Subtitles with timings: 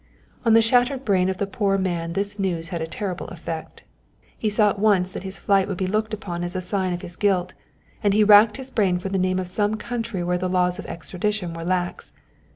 [0.45, 3.83] On the shattered brain of the poor man this news had a terrible effect.
[4.35, 7.03] He saw at once that his flight would be looked upon as a sign of
[7.03, 7.53] his guilt,
[8.01, 10.87] and he racked his brain for the name of some country where the laws of
[10.87, 12.13] extradition were lax.